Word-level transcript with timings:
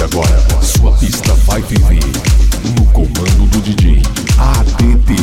E 0.00 0.02
agora, 0.02 0.62
sua 0.62 0.92
pista 0.92 1.34
vai 1.44 1.60
viver 1.60 2.00
no 2.74 2.86
comando 2.86 3.46
do 3.50 3.60
DJ 3.60 4.00
ADT, 4.38 5.14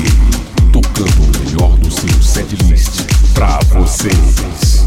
tocando 0.72 1.24
o 1.24 1.40
melhor 1.40 1.76
do 1.80 1.90
seu 1.90 2.22
setlist 2.22 3.02
pra 3.34 3.58
vocês. 3.74 4.87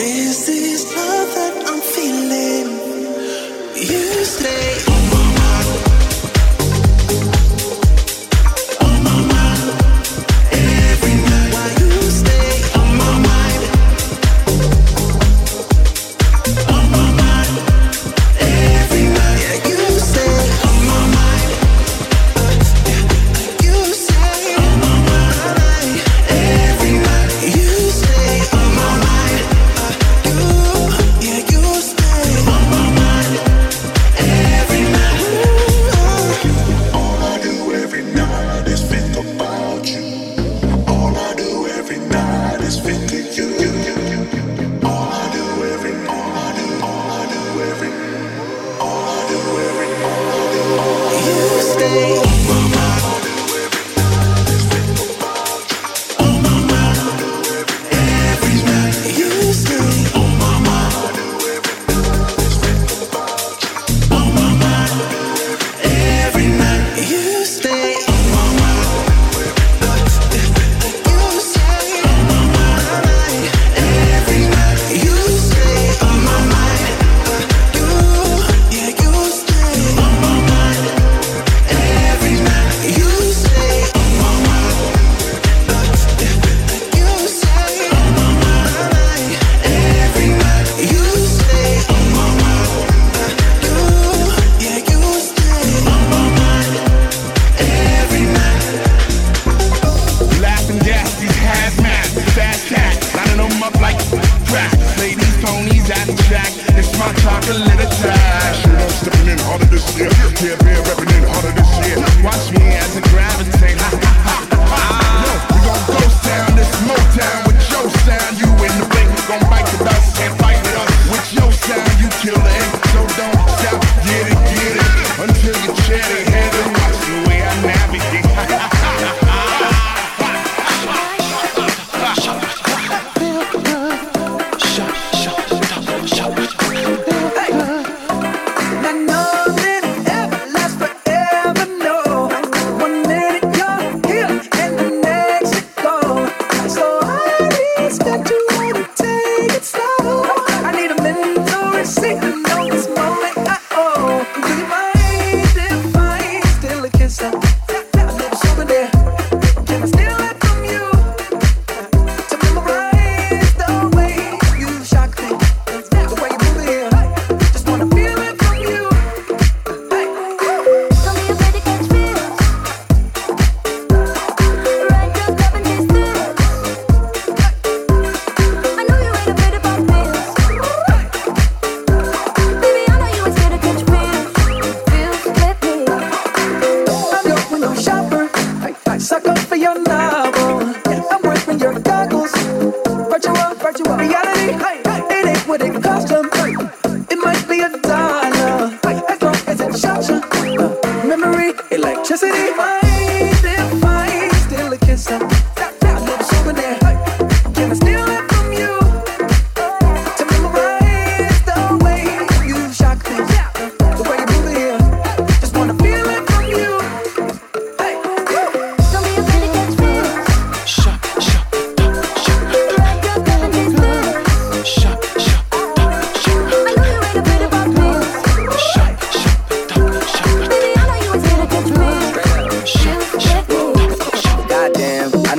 Is 0.00 0.46
this 0.46 0.94
love 0.94 1.34
that 1.34 1.64
I'm 1.66 1.80
feeling? 1.80 2.68
You 3.74 4.24
say. 4.24 4.97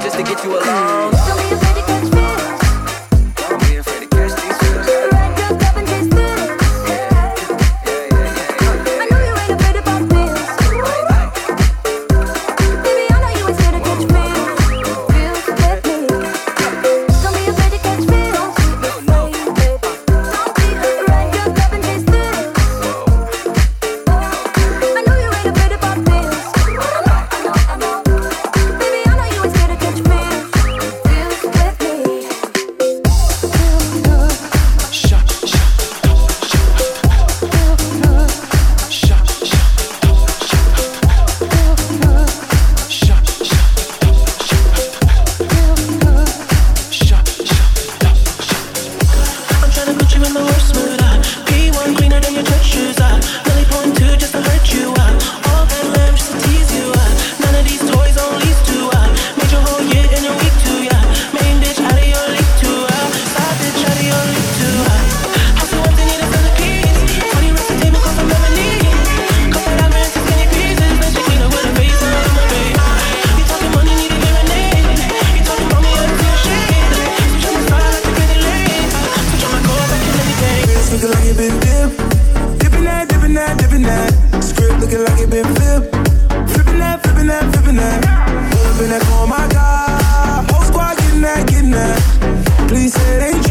just 0.00 0.16
to 0.16 0.22
get 0.22 0.42
you 0.44 0.50
alone. 0.50 1.63
been 85.34 85.54
flip, 85.56 85.82
flipping 86.50 86.78
that, 86.78 87.02
flipping 87.02 87.26
that, 87.26 87.52
flipping 87.52 87.74
that. 87.74 88.00
Flipping 88.52 88.90
that 88.90 89.02
for 89.02 89.26
my 89.26 89.48
God. 89.48 90.48
Whole 90.50 90.62
squad 90.62 90.96
getting 90.98 91.22
that, 91.22 91.48
getting 91.48 91.70
that. 91.72 92.68
Please 92.68 92.94
say 92.94 93.16
it 93.16 93.34
ain't 93.34 93.43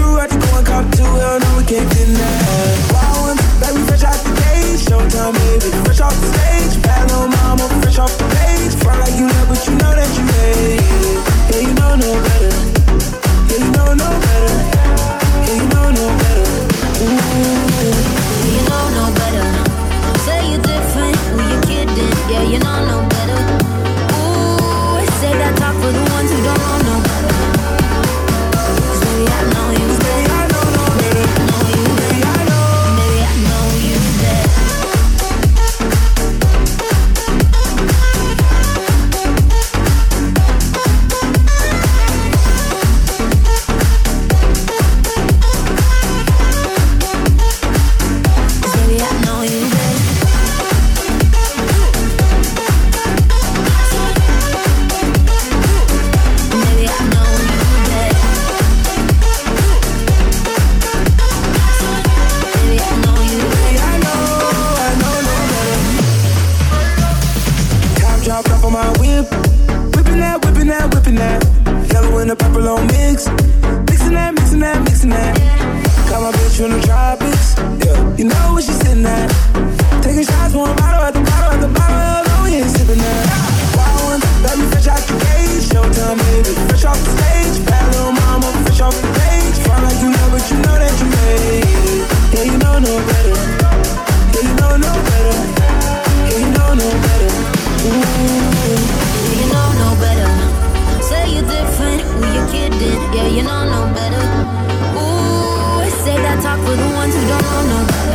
the 106.75 106.89
ones 106.95 107.15
who 107.15 107.21
don't 107.27 107.67
know. 107.69 108.12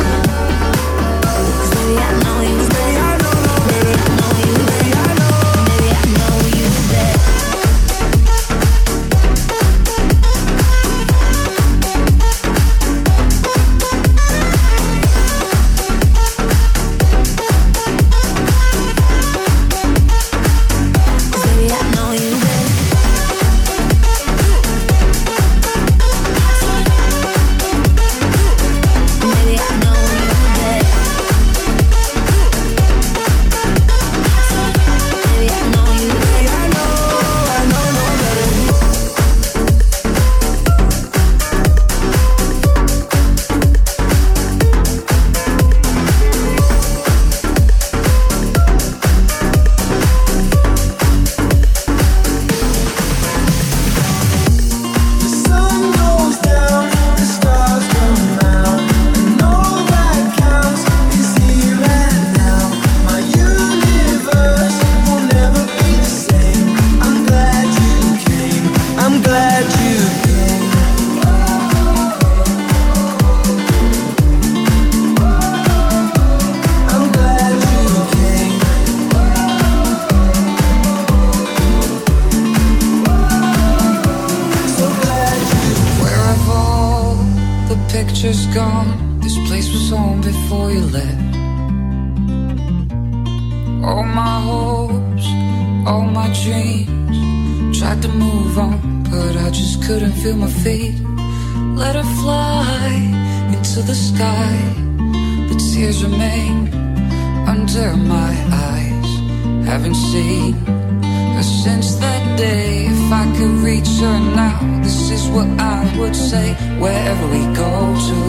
Her 113.79 114.19
now, 114.35 114.59
this 114.83 115.09
is 115.09 115.27
what 115.29 115.47
I 115.57 115.79
would 115.97 116.13
say. 116.13 116.53
Wherever 116.79 117.25
we 117.27 117.43
go 117.55 117.71
to, 118.07 118.19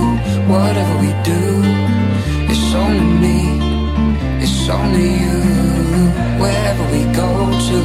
whatever 0.46 0.94
we 1.04 1.10
do, 1.26 1.42
it's 2.50 2.72
only 2.72 3.00
me, 3.24 3.38
it's 4.44 4.68
only 4.68 5.10
you. 5.24 5.38
Wherever 6.42 6.84
we 6.94 7.02
go 7.22 7.30
to, 7.68 7.78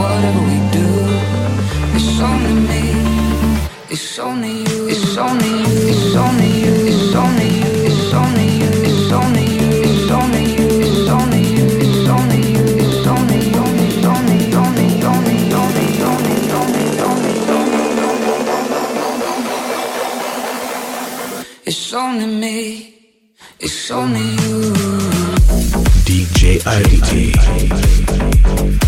whatever 0.00 0.40
we 0.50 0.58
do, 0.78 0.88
it's 1.96 2.20
only 2.20 2.54
me, 2.70 2.84
it's 3.88 4.18
only 4.18 4.58
you, 4.68 4.88
it's 4.88 5.16
only 5.16 5.48
you, 5.48 5.88
it's 5.92 6.14
only 6.14 6.50
you, 6.64 6.74
it's 6.92 7.14
only 7.14 7.48
you, 7.60 7.70
it's 7.88 8.12
only 8.12 8.48
you, 8.60 8.67
only 22.20 22.40
me, 22.40 22.94
it's 23.60 23.90
only 23.92 24.20
you. 24.20 24.72
DJ 26.04 26.66
ID. 26.66 28.87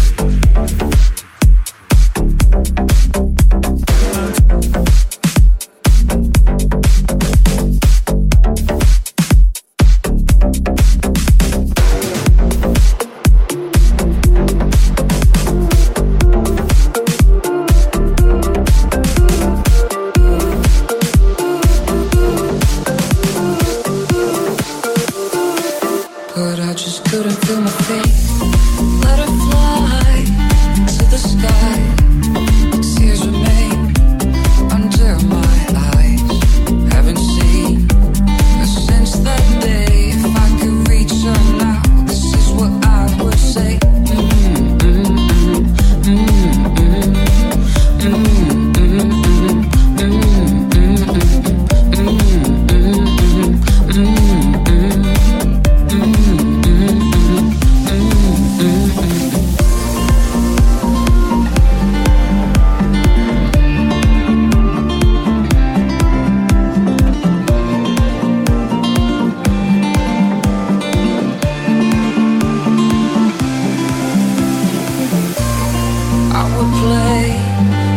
Play 76.81 77.25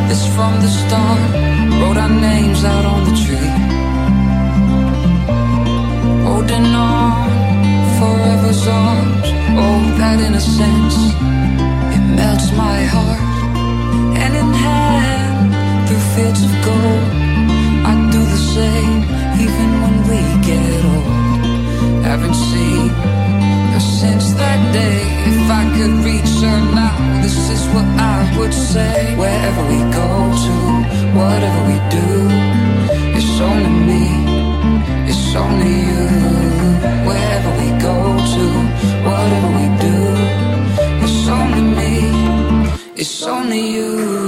this 0.07 0.23
from 0.35 0.53
the 0.61 0.67
start. 0.67 1.31
Wrote 1.79 1.97
our 1.97 2.09
names 2.09 2.63
out 2.63 2.85
on 2.85 3.03
the 3.07 3.15
tree. 3.23 3.51
Holding 6.27 6.67
on, 6.75 7.29
forever's 7.99 8.67
arms. 8.67 9.27
Oh, 9.61 9.81
that 9.99 10.19
innocence, 10.27 10.97
it 11.95 12.03
melts 12.17 12.49
my 12.63 12.79
heart. 12.93 13.23
Hand 14.17 14.35
in 14.41 14.51
hand, 14.67 15.87
through 15.87 16.05
fields 16.15 16.41
of 16.47 16.53
gold. 16.67 17.09
I 17.89 17.93
do 18.15 18.21
the 18.35 18.41
same, 18.55 19.01
even 19.45 19.69
when 19.81 19.95
we 20.09 20.19
get 20.49 20.85
old. 20.93 22.03
Haven't 22.05 22.37
seen 22.49 22.89
since 23.83 24.33
that 24.33 24.61
day. 24.73 24.99
If 25.31 25.51
I 25.61 25.63
could 25.75 25.95
reach 26.07 26.33
her 26.45 26.59
now, 26.81 26.95
this 27.21 27.37
is 27.55 27.63
what 27.73 27.87
I 28.15 28.17
would 28.37 28.53
say. 28.53 29.15
Wherever 29.15 29.63
we 29.73 29.79
go 30.01 30.09
to, 30.45 30.55
whatever 31.19 31.61
we 31.71 31.77
do, 31.97 32.09
it's 33.17 33.33
only 33.49 33.73
me, 33.89 34.05
it's 35.11 35.35
only 35.35 35.75
you. 35.89 36.05
Wherever 37.09 37.51
we 37.61 37.69
go 37.89 37.97
to, 38.33 38.45
whatever 39.09 39.49
we 39.59 39.67
do, 39.87 39.97
it's 41.03 41.27
only 41.27 41.63
me, 41.79 41.93
it's 42.95 43.23
only 43.23 43.61
you. 43.75 44.22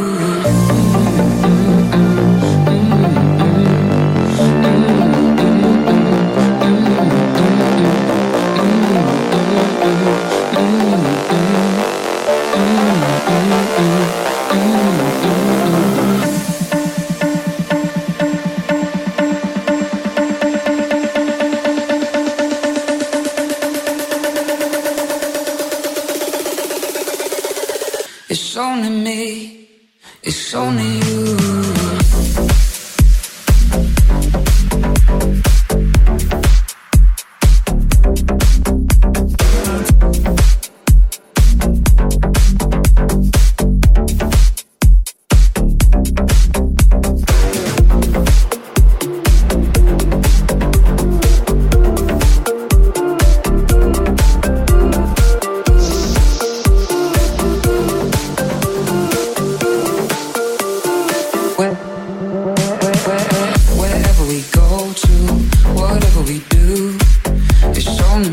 Mm. 10.56 11.15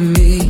Me, 0.02 0.41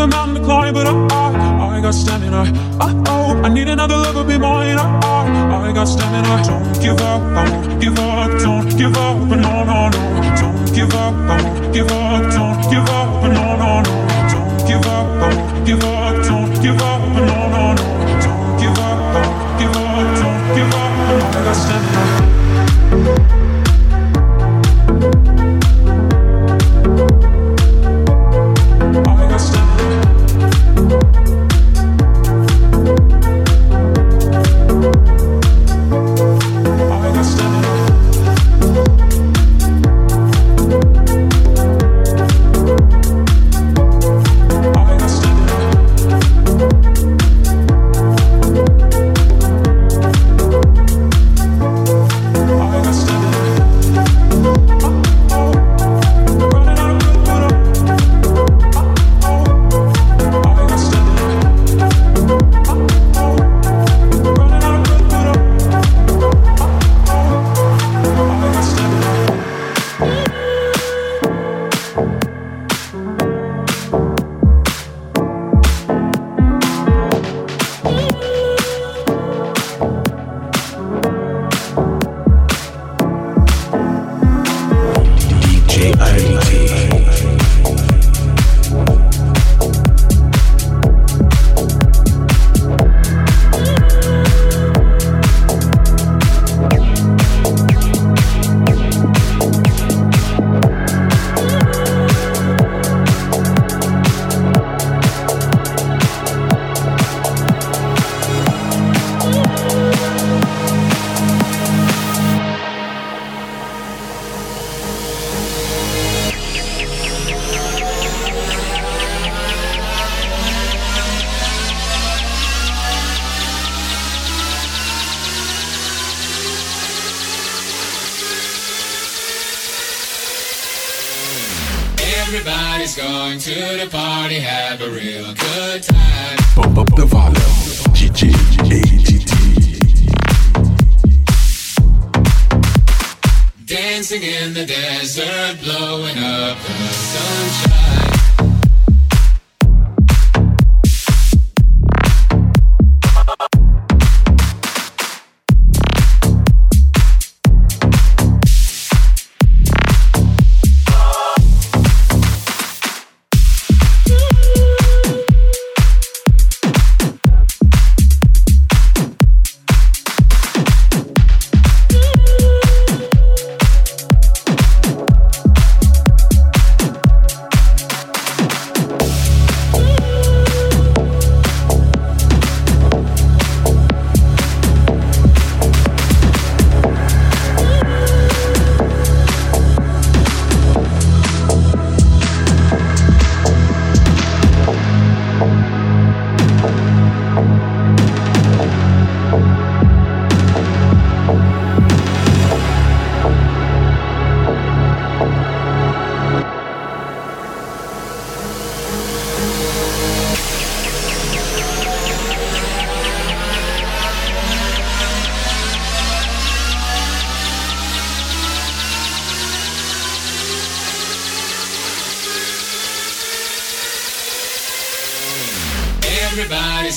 another 0.00 0.16
mountain 0.16 0.34
to 0.36 0.44
climb, 0.44 0.74
but 0.74 0.86
I, 0.86 0.92
I, 0.92 1.76
I 1.76 1.80
got 1.80 1.94
stamina. 1.94 2.42
Uh 2.80 3.02
oh, 3.08 3.42
I 3.44 3.48
need 3.52 3.68
another 3.68 3.96
level 3.96 4.24
be 4.24 4.38
mine. 4.38 4.78
I, 4.78 5.00
I, 5.02 5.68
I 5.68 5.72
got 5.72 5.84
stamina. 5.84 6.42
Don't 6.44 6.80
give 6.80 7.00
up, 7.00 7.20
don't 7.34 7.80
give 7.80 7.98
up, 7.98 8.40
don't 8.40 8.78
give 8.78 8.96
up, 8.96 9.18
no, 9.28 9.64
no, 9.64 9.88
no. 9.88 10.36
Don't 10.40 10.74
give 10.74 10.94
up, 10.94 11.14
don't 11.28 11.72
give 11.72 11.90
up, 11.90 12.32
don't 12.32 12.70
give 12.70 12.88
up, 12.88 13.22
no, 13.24 13.56
no, 13.56 13.82
no. 13.82 13.98
Don't 14.32 14.68
give 14.68 14.86
up, 14.86 15.20
don't 15.20 15.66
give 15.66 15.84
up. 15.84 15.99